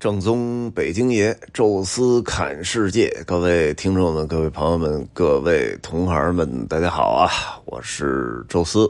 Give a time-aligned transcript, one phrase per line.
[0.00, 3.10] 正宗北京爷，宙斯侃世界。
[3.26, 7.28] 各位听众们，各位朋友们，各位同行们，大家好啊！
[7.64, 8.88] 我是宙斯。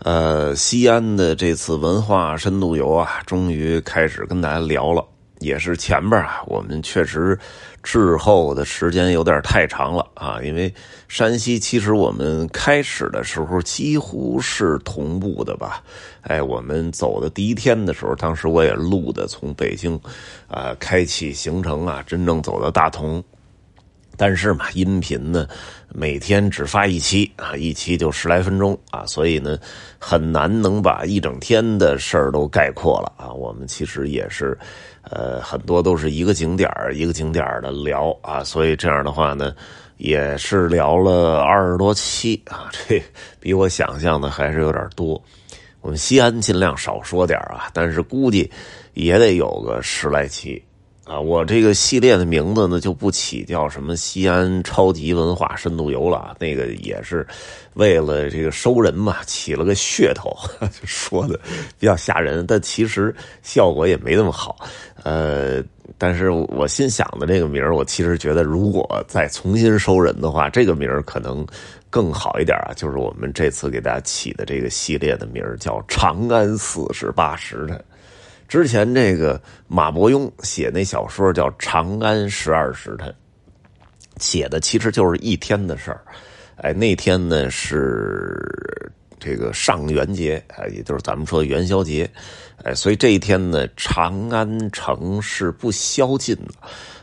[0.00, 5.02] 呃，西安的这次文化深度游啊，终于开始跟大家聊了。
[5.44, 7.38] 也是前边啊，我们确实
[7.82, 10.72] 滞后的时间有点太长了啊，因为
[11.06, 15.82] 山西其实我们开始的时候几乎是同步的吧。
[16.22, 20.00] 哎，我们走的第一天的时候，当时我也录的，从北京
[20.48, 23.22] 啊开启行程啊，真正走到大同。
[24.16, 25.46] 但是嘛，音频呢
[25.92, 29.58] 每天只发一期啊，一期就十来分钟啊，所以呢
[29.98, 33.32] 很难能把一整天的事儿都概括了啊。
[33.32, 34.56] 我们其实也是，
[35.02, 39.54] 呃，很多都是一个景点一个景点的聊啊，所以这样的话呢，
[39.96, 43.02] 也是聊了二十多期啊， 这
[43.40, 45.20] 比我想象的还是有点多。
[45.80, 48.50] 我们西安尽量少说点啊，但是估计
[48.94, 50.62] 也得有个十来期。
[51.04, 57.26] 啊，我这个系列的名字呢就不起叫什么西安超级文化深度游了，那个也是
[57.74, 60.34] 为了这个收人嘛，起了个噱头，
[60.66, 61.38] 就说的
[61.78, 64.56] 比较吓人，但其实效果也没那么好。
[65.02, 65.62] 呃，
[65.98, 71.46] 但是我心想的这个名我其实觉得如果再重新收人的话，这个名可能
[71.90, 72.72] 更好一点啊。
[72.74, 77.84] 就是我们这次给大家起的这个系列的名叫“长安四十八时辰”。
[78.54, 83.08] 之前这个马伯庸写那小说叫《长安十二时辰》，
[84.18, 86.00] 写的其实就是一天的事儿。
[86.58, 88.40] 哎，那天呢是
[89.18, 92.08] 这个上元节，哎，也就是咱们说的元宵节。
[92.62, 96.54] 哎，所以这一天呢，长安城是不宵禁的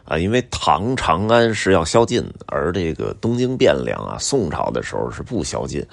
[0.06, 5.86] 啊，因为唐长安是要宵禁，而这个东京汴梁啊，宋朝的时候是不宵禁。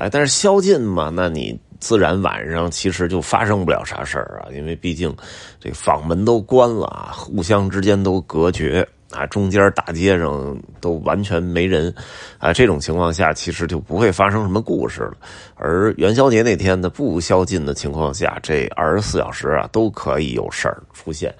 [0.00, 1.56] 哎，但是宵禁嘛，那你。
[1.80, 5.14] 自然晚上其实就发生不了啥事儿啊，因为毕竟
[5.60, 11.94] 这房门都关了啊，互相之间都隔绝啊，中间大街上都完全没人
[12.38, 15.14] 啊，这种情况下其实就不会发生什么故事了。
[15.54, 21.34] 而元宵节那天的不宵禁的情况下，这二十四小时啊都可以有事儿出现。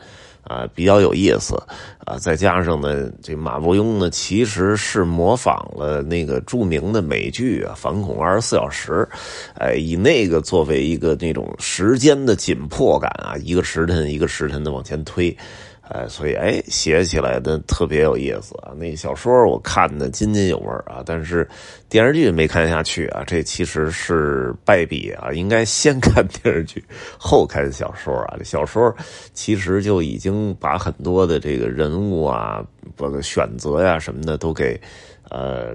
[0.46, 1.56] 啊，比较有意思，
[2.04, 8.92] 啊，再加上呢，这马伯庸呢，其实是模仿了那个著名的美剧啊，《反恐二十四小时》，
[9.58, 15.36] 哎，以那个作为一个那种时间的紧迫感啊，一个时辰一个时辰的往前推。
[15.88, 18.74] 哎，所以哎，写起来的特别有意思啊！
[18.76, 21.48] 那小说我看的津津有味啊，但是
[21.88, 23.22] 电视剧没看下去啊。
[23.24, 26.84] 这其实是败笔啊，应该先看电视剧，
[27.16, 28.34] 后看小说啊。
[28.36, 28.92] 这小说
[29.32, 32.64] 其实就已经把很多的这个人物啊，
[32.96, 34.80] 包括选择呀什么的都给
[35.30, 35.72] 呃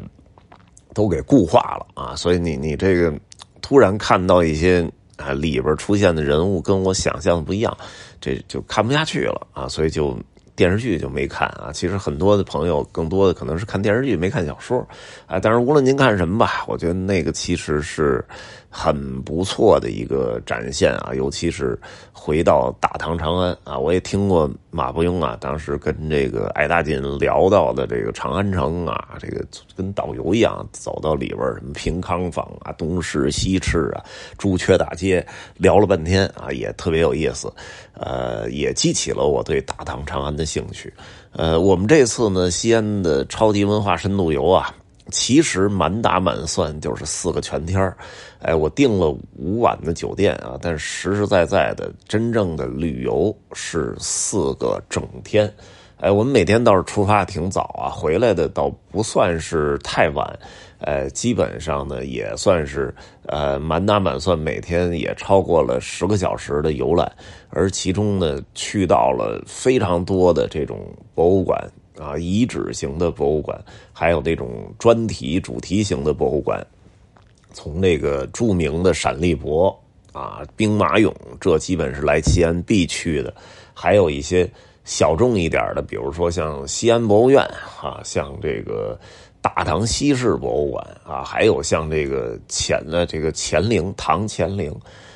[0.93, 2.15] 都给固化了啊。
[2.17, 3.13] 所以你你这个
[3.61, 4.85] 突然看到一些
[5.21, 7.77] 啊里边出现的人物跟我想象的不一样。
[8.19, 10.17] 这就看不下去了啊，所以就
[10.61, 11.71] 电视剧就没看啊。
[11.73, 14.87] 其实很多的朋友更多的可能是看电视剧没看小说
[15.25, 15.39] 啊。
[15.39, 18.23] 但是无论您看什么吧，我觉得那个其实是。
[18.73, 21.77] 很不错的一个展现啊，尤其是
[22.13, 29.45] 回到大唐长安啊，我也听过马伯庸啊，当时跟这个艾大锦聊到的这个长安城啊，这个
[29.75, 33.99] 跟导游一样，走到里边什么平康坊啊、东市西市啊、
[34.37, 37.53] 朱雀大街，聊了半天啊，也特别有意思，
[37.93, 40.93] 呃，也激起了我对大唐长安的兴趣。
[41.33, 44.73] 呃，我们这次呢，西安的超级文化深度游啊。
[45.09, 47.93] 其实满打满算就是四个全天
[48.39, 55.53] 哎，我订了五晚的酒店啊，但实实在在的真正的旅游是四个整天，
[56.01, 60.39] 哎，我们每天倒是出发挺早啊，回来的倒不算是太晚，
[60.79, 62.91] 呃，基本上呢也算是
[63.27, 67.09] 呃满打满算每天也超过了十个小时的游览，
[67.51, 70.79] 而其中呢去到了非常多的这种
[71.13, 71.71] 博物馆。
[71.99, 73.63] 啊，遗址型的博物馆，
[73.93, 76.65] 还有那种专题主题型的博物馆，
[77.53, 79.77] 从那个著名的陕历博
[80.11, 83.31] 啊、兵马俑，这基本是来西安必去的。
[83.71, 84.49] 还有一些
[84.91, 87.41] 小众一点的，比如说像西安博物院
[87.81, 88.99] 啊，像这个
[89.41, 94.69] 大唐西市博物馆啊，还有像这个乾的这个乾陵、唐乾陵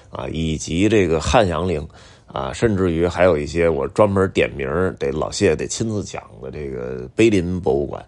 [0.10, 1.86] 啊，以及这个汉阳陵。
[2.28, 4.68] 啊，甚至于还有一些我专门点名
[5.00, 8.06] 得老谢得亲自讲的这个碑林博物馆，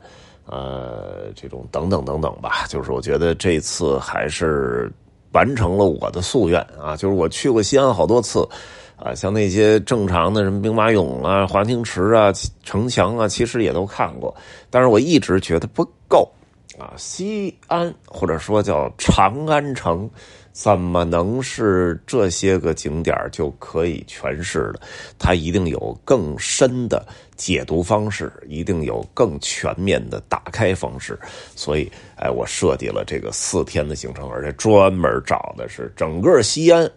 [0.48, 4.92] 呃，这种等等等等吧，就是我觉得这次还是
[5.32, 8.46] 完成了我的夙愿啊，就是我去过西安好多次，
[8.98, 12.34] 啊，像那些正常的什么兵马俑啊、华清池啊、
[12.64, 14.36] 城墙啊，其实也都看过，
[14.70, 16.30] 但是我一直觉得不够
[16.78, 20.10] 啊，西安或者说叫长安城。
[20.54, 24.80] 怎么能是这些个景点就可以诠释的？
[25.20, 27.06] 它一定有更深的
[27.36, 31.16] 解读方式，一定有更全面的打开方式。
[31.56, 36.92] 所以，哎，我设计了这个四天的行程，而且专门找的是整个西安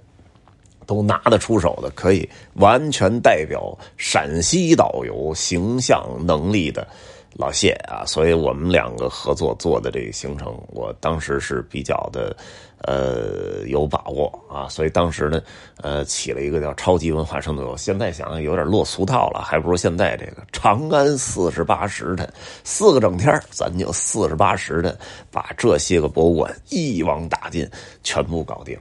[0.86, 6.86] 都拿得出手的，可以完全代表陕西导游形象能力的。
[7.34, 12.36] 老谢啊，所以我们两个合作做的这个行程，我当时是比较的，
[12.78, 15.40] 呃，有把握啊，所以当时呢，
[15.80, 17.76] 呃，起了一个叫“超级文化深度游”。
[17.78, 22.28] 现在想想有点落俗套了，还不如现在这个“长安四十八时辰”，
[22.64, 24.94] 四个整天咱就四十八时辰，
[25.30, 27.66] 把这些个博物馆一网打尽，
[28.02, 28.76] 全部搞定。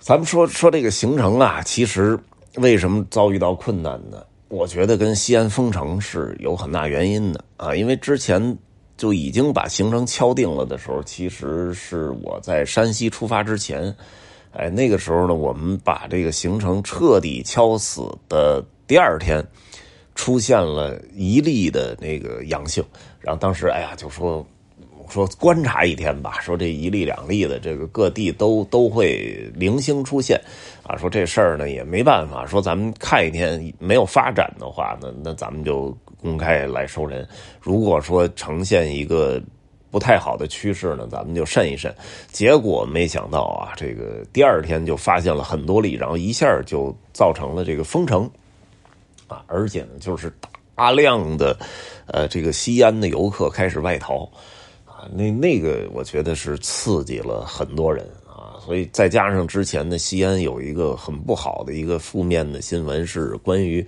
[0.00, 2.18] 咱们说说这个行程啊，其实
[2.54, 4.24] 为什么遭遇到困难呢？
[4.48, 8.56] 我觉得跟西安封城是有很大原因的啊，因为之前
[8.96, 13.94] 就已经把行程敲定了的时候，其实是我在山西出发之前，
[14.52, 19.44] 哎，那个时候呢，我们把这个行程彻底敲死的第二天，
[20.14, 22.82] 出现了一例的那个阳性，
[23.20, 24.46] 然后当时哎呀，就说。
[25.10, 30.40] 说观察一天吧，说这一例两例的，这个各地都都会零星出现，
[30.82, 37.26] 啊，说这事儿呢也没办法，说咱们看一天没有发展的话，那那咱们就公开来收人。
[37.60, 39.40] 如果说呈现一个
[39.90, 41.94] 不太好的趋势呢，咱们就慎一慎。
[42.30, 48.30] 结果没想到啊，这个第二天就发现了很多例，然后一下就造成了这个封城，
[49.26, 50.30] 啊，而且呢就是
[50.74, 51.58] 大量的
[52.06, 54.28] 呃这个西安的游客开始外逃。
[55.12, 63.84] 那那个，我觉得是刺激了很多人啊，所以再加上之前的西安有一个很不好的一个负面的新闻，是关于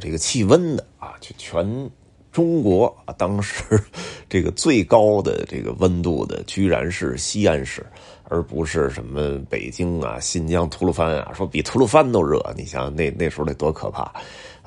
[0.00, 1.90] 这个气温的啊，就全
[2.32, 3.62] 中国啊，当时
[4.28, 7.84] 这个最高的这个温度的，居然是西安市，
[8.28, 14.12] 而不是什么北京啊、新疆吐鲁番啊，说比吐鲁番都热，你想那那时候得多可怕。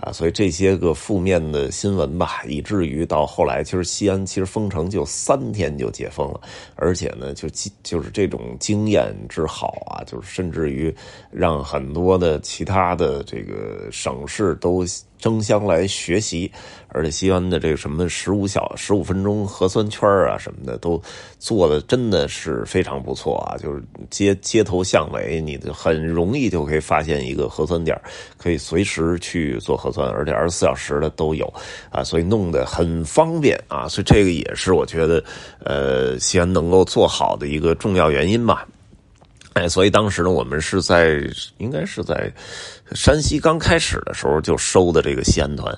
[0.02, 6.40] 啊，所以这些个负面的新闻吧，以至于到后来，其实西安其实封城就三天就解封了，
[6.76, 7.50] 而且呢，就
[7.84, 10.96] 就是这种经验之好啊，就是甚至于
[11.30, 14.86] 让很多的其他的这个省市都。
[15.20, 16.52] 争相来学习，
[16.88, 21.00] 而且西安的这个什么十五小十五分钟核酸圈啊什么的，都
[21.38, 23.58] 做的真的是非常不错啊！
[23.58, 28.00] 就是街街头巷尾，你很容易就可以发现一个核酸点，
[28.38, 31.54] 可以随时去做核酸，而且二十四小时的都有
[31.92, 33.88] 啊，所以弄得很方便啊！
[33.88, 35.24] 所以这个也是我觉得，
[35.66, 38.66] 呃，西安能够做好的一个重要原因吧。
[39.54, 41.22] 哎，所以当时呢，我们是在
[41.58, 42.32] 应该是在
[42.94, 45.76] 山西刚开始的时候就收的这个西安团，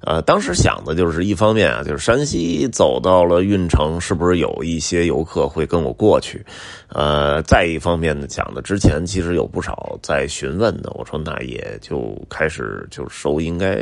[0.00, 6.44] 呃，当时想的就是一方面啊，就是山西走到了运城，是不是有一些游客会跟我过去？
[6.88, 13.76] 呃，再一方面呢，讲的之前其实有不少在询问的，我说那也就开始就收，应该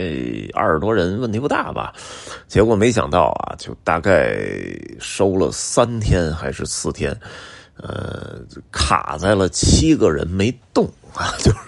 [0.55, 1.93] 二十多人问题不大吧？
[2.49, 4.39] 结果没想到啊，就大概
[5.01, 7.15] 收了三天还是四天。
[7.77, 8.41] 呃，
[8.71, 11.59] 卡在了七个人没动啊， 就是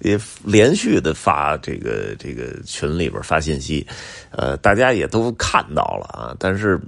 [0.00, 3.86] 也连续的发这个这个群里边发信息，
[4.30, 6.80] 呃，大家也都看到了啊，但是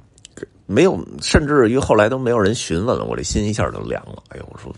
[0.66, 4.22] 没有，甚至于后来都没有人询问了，我这心一下就凉了。
[4.28, 4.75] 哎呦，我说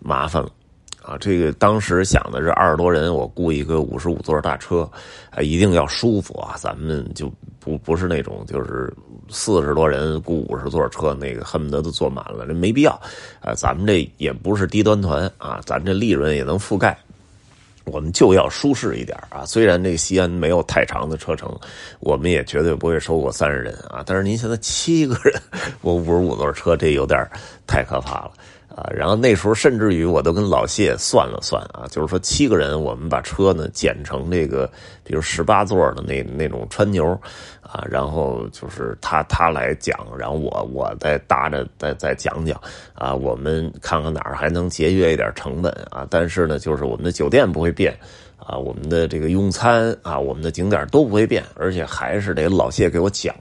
[0.00, 0.50] 麻烦了。
[1.08, 4.82] 啊，这个当时想的是二十多人，我雇一个五十五座大车，
[5.30, 6.54] 啊，一定要舒服啊！
[6.58, 8.92] 咱们就不不是那种就是
[9.30, 12.92] 四十多人雇五十座车，那个恨不得都坐满了，这没必要。
[13.40, 16.94] 啊，咱们这也不是低端团啊，咱这利润也能覆盖，
[17.86, 19.46] 我们就要舒适一点啊。
[19.46, 21.50] 虽然这西安没有太长的车程，
[22.00, 24.02] 我们也绝对不会收过三十人啊。
[24.04, 25.40] 但是您现在七个人，
[25.80, 27.26] 我五十五座车，这有点
[27.66, 28.32] 太可怕了。
[28.68, 34.70] 啊，然后那时候甚至于我都跟老谢算了算啊，就是说七个人，我们把车呢减成这个，
[35.02, 37.18] 比如十八座的那那种川牛，
[37.62, 42.60] 啊，然后就是他他来讲，然后我我再搭着再再讲讲，
[42.94, 47.98] 啊，我们看看哪儿还能节约一点成本啊，但是呢，就是我们的酒店不会变，
[48.36, 53.34] 啊，我们的这个用餐啊，我们的景点都不会变，而且还是得老谢给我讲。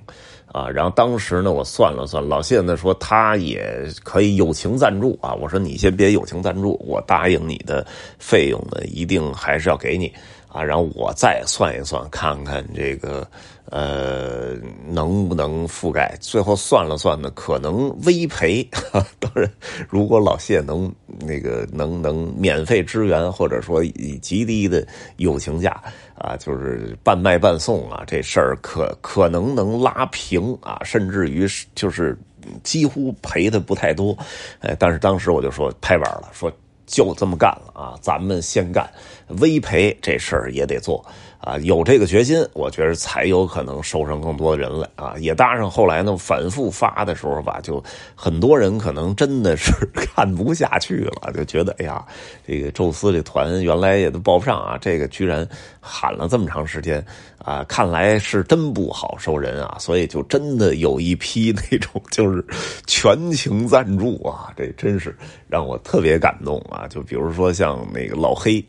[0.58, 5.36] 啊，然后当时呢，我算了算，老谢呢说他也可以友情赞助啊。
[5.36, 7.86] 我说你先别友情赞助，我答应你的
[8.18, 10.12] 费用呢，一定还是要给你
[10.48, 10.64] 啊。
[10.64, 13.28] 然后我再算一算，看看这个
[13.66, 14.54] 呃
[14.88, 16.18] 能不能覆盖。
[16.20, 18.68] 最后算了算呢，可能微赔。
[19.20, 19.52] 当然，
[19.90, 24.86] 如果老谢能那个能能免费支援，或者说以极低的
[25.18, 25.82] 友情价。
[26.20, 32.18] 啊，就是半卖半送啊，这事儿可可能能拉平啊，甚至于就是
[32.64, 34.18] 几乎赔的不太多，
[34.62, 36.52] 哎，但是当时我就说拍板了，说
[36.88, 38.92] 就这么干了啊，咱们先干，
[39.28, 41.06] 微赔这事儿也得做。
[41.48, 45.16] 啊，有这个决心，我觉得才有可能收上更多的人来啊！
[45.18, 47.82] 也搭上后来呢，反复发的时候吧，就
[48.16, 52.06] 很多人可能真的是 看不下去了，就觉得哎呀，
[52.46, 55.48] 这个宙斯这团原来也都报不上啊，这个居然
[55.80, 57.02] 喊了这么长时间
[57.38, 62.44] 啊，看来是真不好收人啊，所以就真的有一批 那种就是
[62.88, 65.16] 全情赞助啊，这真是
[65.48, 66.86] 让我特别感动啊！
[66.90, 68.62] 就比如说像那个老黑。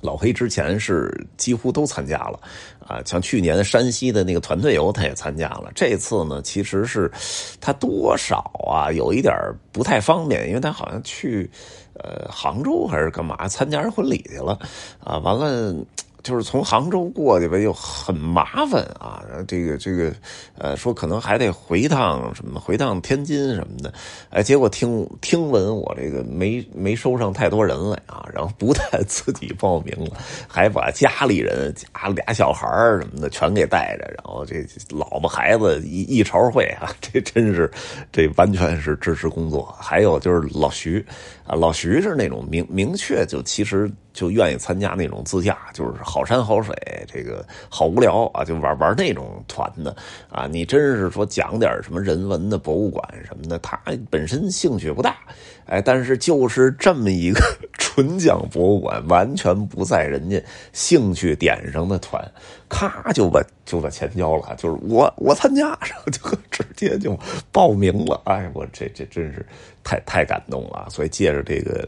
[0.00, 2.40] 老黑之前是几乎都参加了，
[2.86, 5.70] 啊，像去年山西的那个团队游他也参加了。
[5.74, 7.10] 这次呢，其实是
[7.60, 9.34] 他多少啊有一点
[9.72, 11.50] 不太方便，因为他好像去
[11.94, 14.58] 呃杭州还是干嘛参加人婚礼去了，
[15.02, 15.74] 啊，完了。
[16.26, 19.22] 就是从杭州过去吧，又很麻烦啊。
[19.46, 20.12] 这个这个，
[20.58, 23.94] 呃，说可能还得回趟什么，回趟天津什么的。
[24.30, 30.16] 哎，结果听听闻我这个没没收上太多人来啊，然后不但自己报名了，
[30.48, 32.66] 还把家里人家俩小孩
[33.00, 37.70] 什么的全给带着，然后这老婆孩子一一朝会啊， 这真是
[38.10, 39.72] 这完全是支持工作。
[39.78, 41.06] 还有就是老徐
[41.46, 43.88] 啊，老徐是那种明明确就其实。
[44.16, 46.74] 就愿意参加那种自驾，就是好山好水，
[47.06, 49.94] 这个好无聊啊，就玩玩那种团的
[50.30, 50.48] 啊。
[50.50, 55.18] 你真是说讲点什么人文的博物馆什么的，他本身兴趣不大，
[55.66, 57.38] 哎，但是就是这么一个
[57.74, 60.42] 纯讲博物馆，完全不在人家
[60.72, 62.26] 兴趣点上的团，
[62.70, 67.14] 咔就把就把钱交了，就是我我参加，然后就直接就
[67.52, 68.22] 报名了。
[68.24, 69.44] 哎，我这这真是
[69.84, 71.86] 太太感动了，所以借着这个。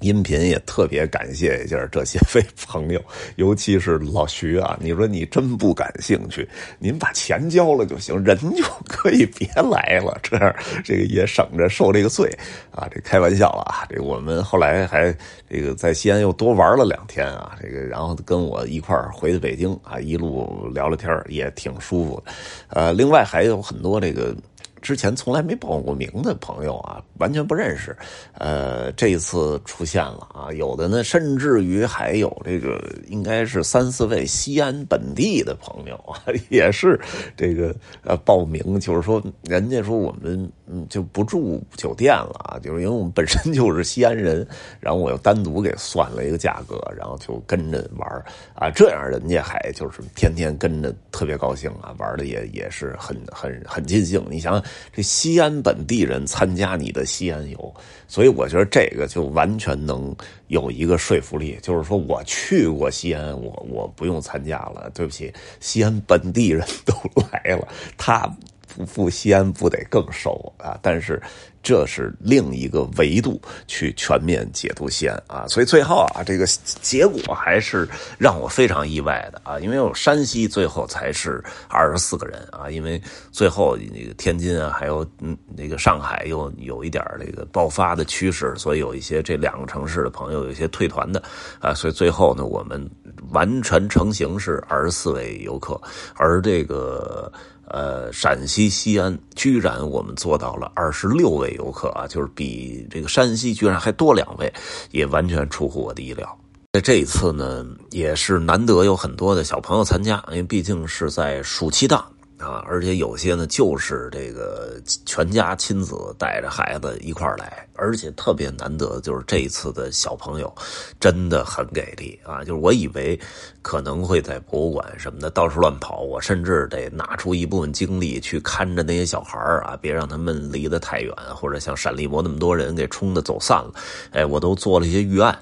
[0.00, 3.00] 音频也特别感谢一下这些位朋友，
[3.36, 4.78] 尤其是老徐啊！
[4.80, 12.30] 你说你真不感兴趣，您把钱交了就行，人就可以别来了，这样这个也省着受这个罪
[12.70, 12.88] 啊！
[12.90, 13.86] 这开玩笑了啊！
[13.88, 15.14] 这我们后来还
[15.48, 17.56] 这个在西安又多玩了两天啊！
[17.62, 22.32] 这个然后跟我一块儿回的北京啊，一路聊聊天也挺舒服的。
[22.68, 24.34] 呃，另外还有很多这个。
[24.80, 27.96] 之前从来没报过名的朋友啊，完全不认识。
[28.34, 36.98] 呃，这一次出现了啊，有的呢，甚至于还有这个，应该是三四位西安本地的朋友啊， 也是
[37.36, 40.50] 这个呃报名，就是说人家说我们
[40.88, 44.46] 就不住酒店了啊，就是因为我们本身就是西安人，
[44.80, 48.08] 然后我又单独给算了一个价格，然后就跟着玩
[48.54, 54.24] 啊，这样人家还就是天天跟着，特别高兴啊，玩的也也是很很很尽兴。
[54.30, 54.64] 你想想。
[54.92, 57.74] 这西安本地人参加你的西安游，
[58.08, 60.14] 所以我觉得这个就完全能
[60.48, 64.90] 有一个说服力，就是说我去过西安，我我不用参加了。
[64.94, 66.94] 对不起，西安本地人都
[67.32, 68.26] 来了，他
[68.68, 70.78] 不赴西安不得更熟啊？
[70.82, 71.20] 但是。
[71.62, 76.46] 这是另一个维度去全面解读西安啊，所以最后啊，这个
[76.80, 77.86] 结果还是
[78.18, 83.00] 让我非常意外的啊，因为有山西最后才是二十四个人啊，因为
[83.30, 91.22] 最后那个天津啊，还有嗯那个上海又有一点这个爆发的趋势，所以有一些这两个城市的朋友有一些退团的
[91.60, 92.90] 啊，所以最后呢，我们
[93.32, 95.78] 完全成型是二十四位游客，
[96.14, 97.30] 而这个。
[97.70, 104.52] 呃，陕西西安居然我们做到了二十六位游客啊，就是比这个山西居然还多两位，
[104.90, 106.38] 也完全出乎我的意料。
[106.72, 112.04] 在这一次呢，也是难得有很多的小朋友参加，因为毕竟是在暑期档。
[112.40, 120.50] 啊，而且有些呢，就是这个全家亲子带着孩子一块儿来，而且特别难得，就是这一次的小朋友
[120.98, 122.40] 真的很给力啊！
[122.40, 123.18] 就是我以为
[123.60, 133.74] 可能会在博物馆什么的到处乱跑，我甚至得拿出一部分精力去看着那些小孩啊，别让他们离得太远，或者像闪立博那么多人给冲的走散了。
[134.12, 135.38] 哎，我都做了一些预案。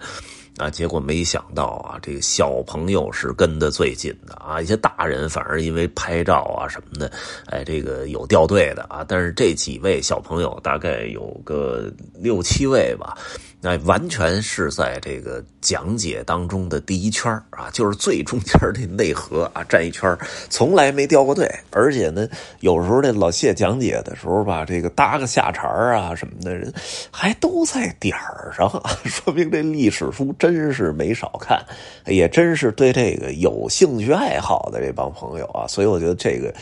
[0.59, 7.11] 啊，结果没想到啊，这个小朋友是跟的最近的啊，一些大人反而因为拍照啊什么的，
[7.47, 13.17] 哎，这个有掉队的啊，但是这几位小朋友大概有个六七位吧。
[13.61, 20.17] 那完全是在这个讲解当中的第一圈啊，就是最中间这内核啊，站一圈
[20.49, 21.49] 从来没掉过队。
[21.71, 22.29] 而且呢，
[22.61, 26.73] 有时候这老谢讲解的时候吧，这个搭个下茬啊什么的人，
[27.11, 28.71] 还都在点儿上，
[29.05, 31.61] 说明这历史书真是没少看，
[32.07, 35.67] 也真是对这个有兴趣爱好的这帮朋友啊。
[35.67, 36.55] 所以我觉得这个。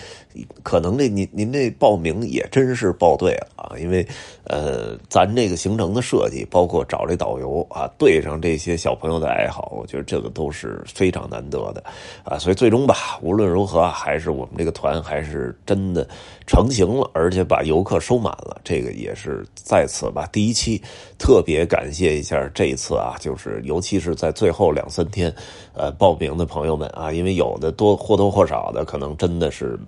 [0.63, 4.07] 可能这您您这报名也真是报对了啊，因为
[4.45, 11.83] 呃，咱这个行程的设计，包括找这导游啊，对上这些小朋友的爱好，我觉得这个都是非常难得的
[12.25, 12.39] 啊。
[12.39, 16.09] 所以最终吧，无论如何，还是我们这个团还是真的
[16.47, 18.61] 成型了，而且把游客收满了。
[18.65, 20.81] 这个也是在此吧，第一期
[21.19, 25.35] 特别感谢一下这一次啊，就是尤其是在最后两三天，
[25.75, 29.79] 呃，报名的朋友们啊，因为有的多或多或少的可能真的是。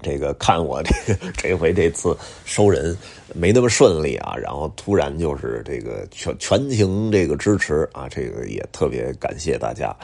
[0.00, 2.96] 这个看我这个这回这次收人
[3.34, 9.94] 没那么顺利啊，然后突然就是这个全全情这个支持啊，这个也特别感谢大家。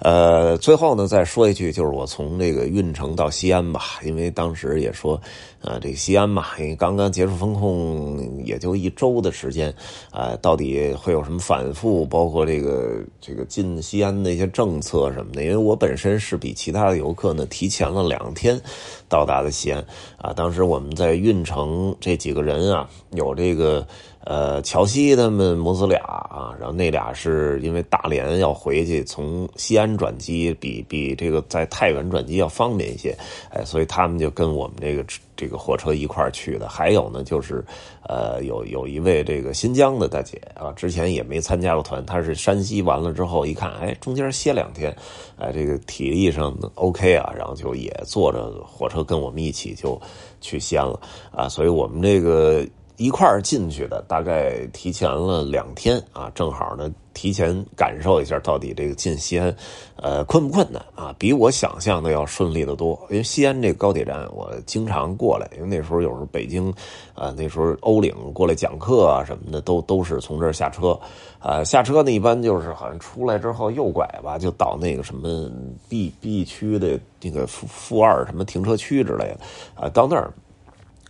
[0.00, 5.18] 呃，最后呢再说一句，就是我从这个运城到西安吧，因为当时也说，
[5.62, 6.44] 呃，这个西安嘛，
[6.78, 9.74] 刚刚结束封控，也就一周的时间，
[10.10, 18.60] 啊，到底会有什么反复，包括这个这个进西安的一些政策什么的，因为我本身是比其他的游客呢提前了两天
[19.08, 19.54] 到达的。
[19.54, 19.80] 西安
[20.18, 22.73] 啊，当时我们在运城这几个人啊，
[23.12, 23.86] 有这个
[24.24, 33.16] 呃乔西他们母子俩啊，然后那俩是因为大连要回去，从西安转机比比这个在太原转机要方便一些，
[33.50, 35.04] 哎，所以他们就跟我们这个
[35.36, 36.68] 这个火车一块去的。
[36.68, 37.64] 还有呢，就是
[38.02, 44.94] 呃有有一位这个新疆的大姐啊，之前也没参加过团，她是山西完了之后一看，哎，中间歇两天，
[45.38, 50.00] 哎，这个体力上 OK 啊，然后就也坐着火车跟我们一起就
[50.44, 51.00] 去西安了
[51.32, 52.64] 啊，所以我们这个。
[52.96, 59.54] 一块儿进去的，大概提前了两天啊，正好呢，提前感受一下到底这个进西安，
[59.96, 61.12] 呃，困不困难啊？
[61.18, 62.96] 比我想象的要顺利的多。
[63.10, 66.72] 因为西安这个高铁站，我经常过来，因为那时候有时候北京，
[67.14, 70.96] 啊，那时候欧领过来讲课啊什么的，都都是从这儿下车，
[71.40, 75.50] 啊，下车呢一般就是好像出来之后右拐吧，就到那个什么
[75.88, 79.40] B B 区的那个负负二什么停车区之类的，
[79.74, 80.32] 啊，到那儿。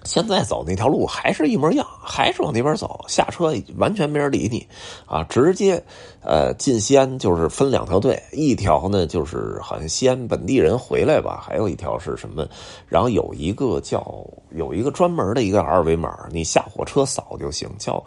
[0.04, 3.04] 现在走那条路还是一模一样，还是往那边走。
[3.08, 4.66] 下车完全没人理你，
[5.06, 5.82] 啊，直接，
[6.22, 12.46] 呃，进西安就是分两条队，一条呢就是好像西安本地人回来吧，还有一条是什么？
[12.86, 18.02] 然后有一个叫有一个专门的一个二维码，你下火车扫就行，叫。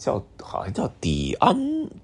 [0.00, 1.54] 叫好像叫抵安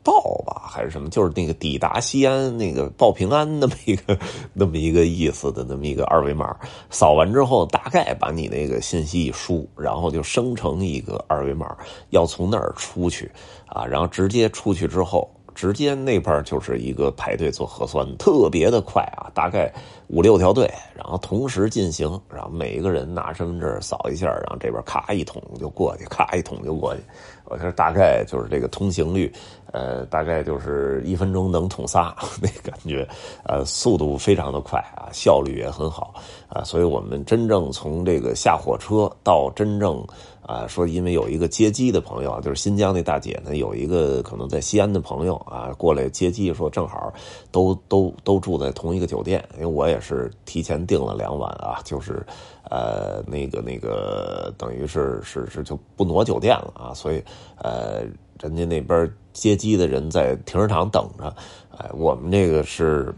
[0.05, 0.13] 报
[0.47, 1.09] 吧，还是什么？
[1.09, 4.17] 就是那个抵达西安那个报平安那么一个
[4.53, 6.55] 那么一个意思的那么一个二维码，
[6.91, 11.75] 扫完之后大概把你那个信息一输，然后就生成一个二维码，
[12.11, 13.33] 要从那儿出去
[13.67, 15.29] 啊，然后直接出去之后。
[15.57, 19.73] 直接那边就是一个排队做核酸，特别的快啊，大概
[20.09, 27.01] 五六条队，然后同时进行，然后每一个人拿身份证扫一下，然后这边咔一捅就过去，咔一捅就过去。
[27.47, 29.33] 我说大概就是这个通行率，
[29.73, 33.07] 呃，大概就是一分钟能捅仨， 那感觉，
[33.45, 36.15] 呃，速度非常的快啊，效率也很好
[36.49, 40.05] 啊，所以我们真正从这个下火车到真正。
[40.47, 47.13] 啊，说因为有一个接机的朋友啊，就是新疆那大姐呢，有一个可能在西安的朋友啊，过来接机，说正好
[47.51, 52.25] 都都都住在同一个酒店，因为我也是提前订了两晚啊，就是
[52.71, 57.21] 呃那个那个等于是是是就不挪酒店了啊，所以
[57.57, 58.03] 呃
[58.39, 61.35] 人家那边接机的人在停车场等着，
[61.77, 63.13] 哎，我们这个是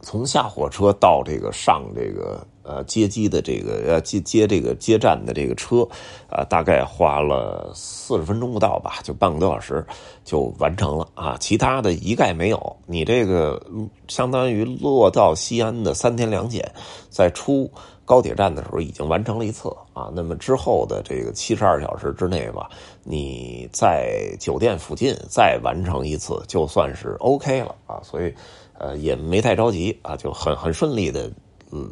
[0.00, 2.44] 从下火车到这个上这个。
[2.64, 5.86] 呃，接机的这个呃接接这个接站的这个车，
[6.28, 9.84] 啊，大概花了四十分钟不到吧，就半个多小时
[10.24, 11.36] 就完成了啊。
[11.40, 12.76] 其他的一概没有。
[12.86, 13.60] 你这个
[14.06, 16.72] 相当于落到西安的三天两检，
[17.10, 17.68] 在出
[18.04, 20.08] 高铁站的时候已经完成了一次啊。
[20.14, 22.70] 那么之后的这个七十二小时之内吧，
[23.02, 28.00] 你在酒店附近再完成一次，就算是 OK 了啊。
[28.04, 28.32] 所以
[28.78, 31.28] 呃也没太着急啊，就很很顺利的。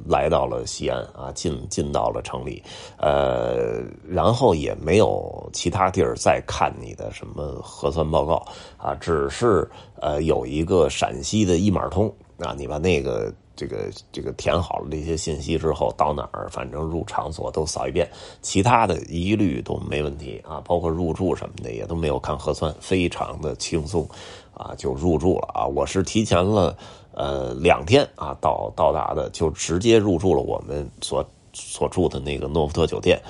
[0.07, 2.63] 来到了西安啊，进进到了城里，
[2.99, 8.45] 呃，然后也没有其他地儿再看你的什么核酸报告
[8.77, 9.69] 啊，只是
[10.01, 18.09] 呃有一个陕西的一码通啊，你把那个这个这个填好了这些信息之后，到哪儿反正入场所都扫一遍，
[18.41, 24.09] 其他的一律都没问题啊，包括入住什么的也都没有看核酸，非常的轻松
[24.55, 26.75] 啊，就入住了啊，我是提前了。
[27.13, 33.21] 呃，两天啊，到到达的就直接入住了我们所所住的那个诺福特酒店。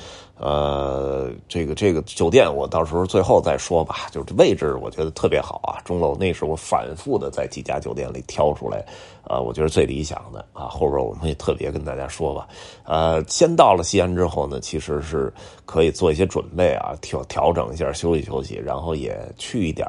[0.43, 4.09] 呃，这个这个酒店我到时候最后再说吧。
[4.11, 8.83] 就是位置我觉得特别好啊，钟楼那是我反复的在几家酒店里挑出来，
[9.23, 10.65] 啊，我觉得最理想的啊。
[10.65, 12.49] 后边我们也特别跟大家说吧。
[12.85, 15.31] 呃，先到了西安之后呢，其实是
[15.67, 19.87] 可以做一些准备啊，调调整一下，休息休息，然后也去一点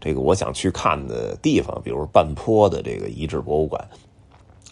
[0.00, 3.80] 这个我想去看的地方，比如半坡的这个遗址博物馆。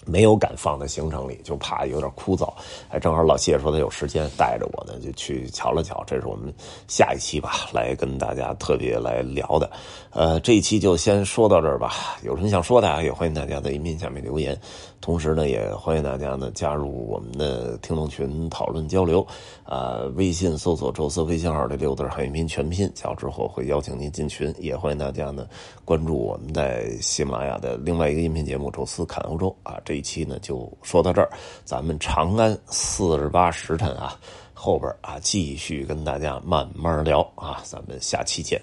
[0.06, 2.52] 没有敢放在行程里，就怕有点枯燥。
[2.88, 6.02] 哎，正好老谢说他有时间，带着我呢就去瞧了瞧。
[6.06, 6.52] 这是我们
[6.88, 9.70] 下一期吧，来跟大家特别来聊的。
[10.10, 11.92] 呃，这一期就先说到这儿吧。
[12.22, 14.58] 有什么想说的，也欢迎大家在音频下面留言。
[15.00, 19.26] 同时呢，也欢迎大家呢加入我们的听众群讨论交流。
[19.64, 24.54] 啊，微信搜索“宙斯”微信号的六字汉语拼全拼，加之后会邀请您进群。
[24.58, 25.46] 也欢迎大家呢
[25.84, 29.80] 关注我们在喜马拉雅的另外一个音频节目《宙斯侃欧洲》啊。
[29.84, 31.30] 这一期呢就说到这儿，
[31.64, 34.18] 咱们长安四十八时辰啊，
[34.52, 38.60] 后边啊继续跟大家慢慢聊啊，咱们下期见。